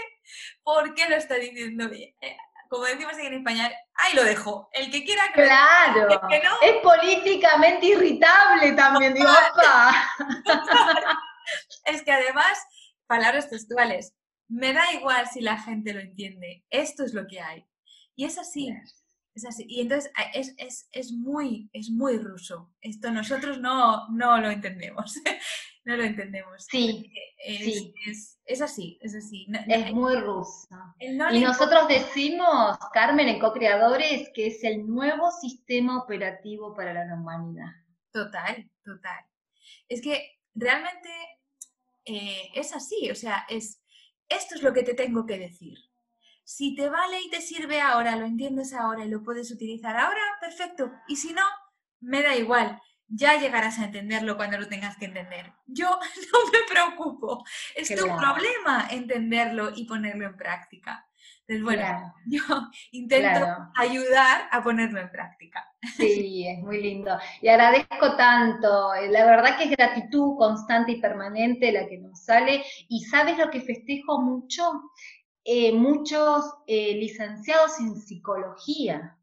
[0.63, 2.15] por qué lo está diciendo bien.
[2.21, 2.37] Eh,
[2.69, 4.69] como decimos en España, ahí lo dejo.
[4.73, 6.09] El que quiera que Claro.
[6.63, 9.29] Es políticamente irritable también, digo,
[11.85, 12.59] es que además,
[13.07, 14.15] palabras textuales,
[14.49, 16.65] me da igual si la gente lo entiende.
[16.69, 17.65] Esto es lo que hay.
[18.17, 18.75] Y es así.
[19.35, 19.64] Es así.
[19.68, 22.73] Y entonces es, es, es, muy, es muy ruso.
[22.81, 25.16] Esto nosotros no, no lo entendemos.
[25.85, 26.66] no lo entendemos.
[26.70, 27.11] Sí.
[27.37, 29.47] Es, Es, es, así, es así.
[29.68, 30.68] es muy ruso.
[31.01, 37.73] y nosotros decimos, Carmen, en co-creadores, que es el nuevo sistema operativo para la humanidad.
[38.12, 39.25] Total, total.
[39.88, 41.11] Es que realmente
[42.05, 43.81] eh, es así, o sea, es
[44.29, 45.79] esto es lo que te tengo que decir.
[46.44, 50.20] Si te vale y te sirve ahora, lo entiendes ahora y lo puedes utilizar ahora,
[50.40, 50.92] perfecto.
[51.09, 51.42] Y si no,
[52.00, 52.80] me da igual.
[53.07, 55.52] Ya llegarás a entenderlo cuando lo tengas que entender.
[55.66, 55.88] Yo
[56.33, 57.44] no me preocupo.
[57.74, 61.07] Es tu problema entenderlo y ponerlo en práctica.
[61.46, 62.42] Entonces, bueno, yo
[62.92, 65.64] intento ayudar a ponerlo en práctica.
[65.96, 67.18] Sí, es muy lindo.
[67.42, 68.94] Y agradezco tanto.
[68.94, 72.64] Eh, la verdad que es gratitud constante y permanente la que nos sale.
[72.88, 74.62] Y sabes lo que festejo mucho?
[75.44, 79.16] Eh, muchos eh, licenciados en psicología.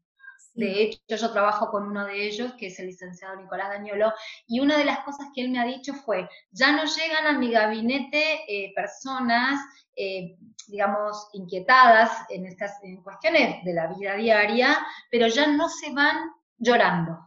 [0.54, 4.12] De hecho, yo trabajo con uno de ellos, que es el licenciado Nicolás Dañolo,
[4.46, 7.38] y una de las cosas que él me ha dicho fue, ya no llegan a
[7.38, 9.58] mi gabinete personas
[9.94, 14.78] eh, digamos, inquietadas en estas en cuestiones de la vida diaria,
[15.10, 17.18] pero ya no se van llorando.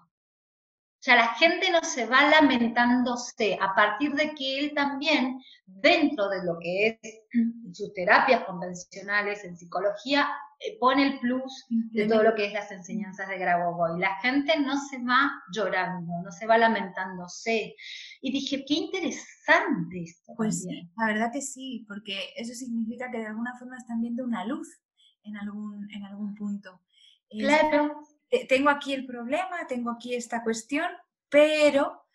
[1.05, 6.29] O sea, la gente no se va lamentándose a partir de que él también, dentro
[6.29, 7.21] de lo que es
[7.73, 10.27] sus terapias convencionales en psicología,
[10.59, 13.99] eh, pone el plus de todo lo que es las enseñanzas de Grabovoi.
[13.99, 17.75] La gente no se va llorando, no se va lamentándose.
[18.21, 20.33] Y dije, qué interesante esto.
[20.35, 24.23] Pues sí, la verdad que sí, porque eso significa que de alguna forma están viendo
[24.23, 24.67] una luz
[25.21, 26.81] en algún, en algún punto.
[27.29, 28.01] Claro.
[28.47, 30.87] Tengo aquí el problema, tengo aquí esta cuestión,
[31.29, 32.05] pero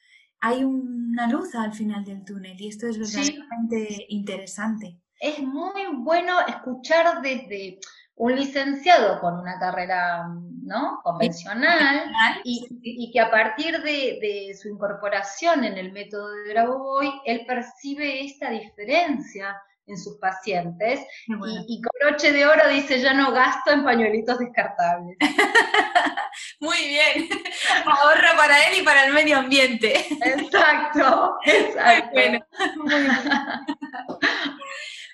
[0.41, 4.99] hay una luz al final del túnel y esto es verdaderamente interesante.
[5.19, 7.79] Es muy bueno escuchar desde
[8.21, 10.27] un licenciado con una carrera
[10.63, 11.01] ¿no?
[11.03, 12.13] convencional
[12.45, 18.51] y, que a partir de, su incorporación en el método de Grabovoi, él percibe esta
[18.51, 24.39] diferencia en sus pacientes y, con broche de oro dice, ya no gasto en pañuelitos
[24.39, 25.17] descartables.
[26.61, 27.29] Muy bien,
[27.87, 30.07] ahorro para él y para el medio ambiente.
[30.23, 32.11] Exacto, exacto.
[32.13, 32.41] Bueno,
[32.77, 33.23] muy bien.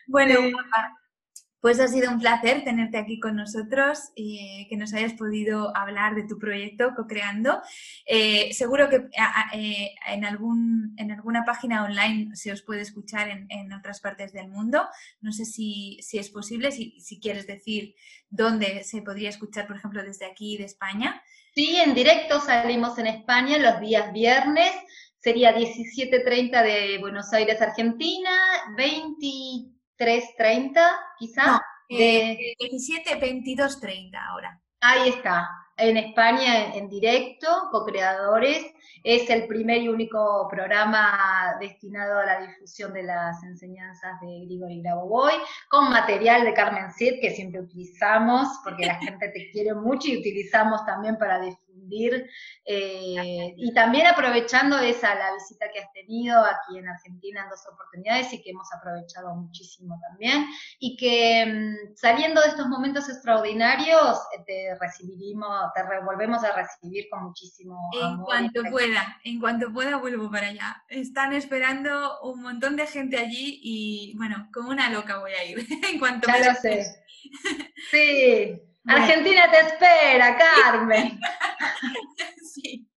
[0.06, 0.56] bueno,
[1.60, 5.76] pues ha sido un placer tenerte aquí con nosotros, y eh, que nos hayas podido
[5.76, 7.60] hablar de tu proyecto Co-Creando.
[8.06, 9.08] Eh, seguro que
[9.52, 14.48] eh, en, algún, en alguna página online se os puede escuchar en, otras partes del
[14.48, 14.86] mundo.
[15.20, 17.94] No sé si, es posible, si, si, quieres decir
[18.28, 21.22] dónde se podría escuchar, por ejemplo, desde aquí de España.
[21.54, 24.72] Sí, en directo salimos en España los días viernes.
[25.18, 28.30] Sería 17.30 de Buenos Aires, Argentina,
[28.76, 30.80] 20 3.30
[31.18, 31.46] quizás.
[31.46, 32.54] No, de...
[32.58, 34.60] 17, 22, 30 ahora.
[34.80, 38.72] Ahí está, en España en, directo, co-creadores.
[39.02, 44.82] Es el primer y único programa destinado a la difusión de las enseñanzas de Grigori
[44.82, 45.34] Grabovoi,
[45.68, 50.18] con material de Carmen Cid que siempre utilizamos, porque la gente te quiere mucho y
[50.18, 51.65] utilizamos también para difundir
[52.64, 57.60] eh, y también aprovechando esa, la visita que has tenido aquí en Argentina en dos
[57.72, 60.46] oportunidades y que hemos aprovechado muchísimo también.
[60.78, 67.06] Y que mm, saliendo de estos momentos extraordinarios, eh, te recibiremos, te volvemos a recibir
[67.10, 70.82] con muchísimo En cuanto pueda, en cuanto pueda vuelvo para allá.
[70.88, 75.58] Están esperando un montón de gente allí y bueno, como una loca voy a ir.
[75.90, 76.84] en cuanto ya lo sé.
[77.90, 78.62] Sí.
[78.86, 81.18] Argentina te espera, Carmen.
[82.54, 82.88] sí.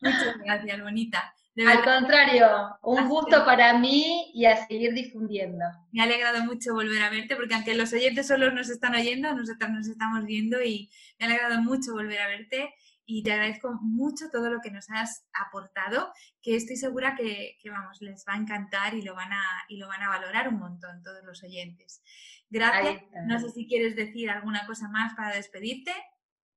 [0.00, 1.34] Muchas gracias, bonita.
[1.56, 2.48] Al contrario,
[2.82, 5.64] un gusto para mí y a seguir difundiendo.
[5.92, 9.32] Me ha alegrado mucho volver a verte porque aunque los oyentes solo nos están oyendo,
[9.32, 12.74] nosotros nos estamos viendo y me ha alegrado mucho volver a verte
[13.06, 16.12] y te agradezco mucho todo lo que nos has aportado,
[16.42, 19.76] que estoy segura que, que vamos, les va a encantar y lo, van a, y
[19.76, 22.02] lo van a valorar un montón todos los oyentes.
[22.54, 23.02] Gracias.
[23.26, 25.92] No sé si quieres decir alguna cosa más para despedirte.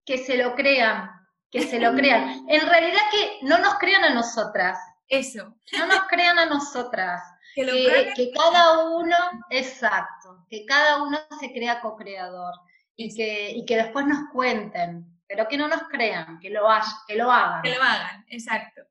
[0.06, 1.10] Que se lo crean,
[1.52, 2.46] que se lo crean.
[2.48, 4.78] En realidad que no nos crean a nosotras.
[5.10, 5.56] Eso.
[5.78, 7.22] No nos crean a nosotras.
[7.56, 9.16] que, que, cada uno,
[9.50, 12.54] exacto, que cada uno se crea co-creador
[12.96, 16.68] y que, y que después nos cuenten, pero que no nos crean, que lo,
[17.08, 17.64] que lo hagan.
[17.64, 18.84] Que lo hagan, exacto.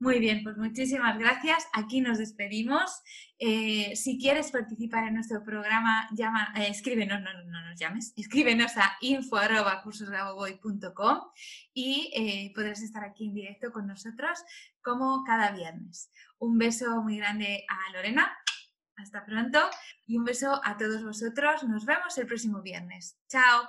[0.00, 1.66] Muy bien, pues muchísimas gracias.
[1.72, 3.02] Aquí nos despedimos.
[3.38, 8.76] Eh, si quieres participar en nuestro programa, llama, eh, escríbenos, no, no, nos llames, escríbenos
[8.76, 11.18] a info.cursosgaboboy.com
[11.74, 14.38] y eh, podrás estar aquí en directo con nosotros
[14.82, 16.12] como cada viernes.
[16.38, 18.38] Un beso muy grande a Lorena.
[18.96, 19.58] Hasta pronto
[20.06, 21.62] y un beso a todos vosotros.
[21.64, 23.16] Nos vemos el próximo viernes.
[23.28, 23.68] Chao.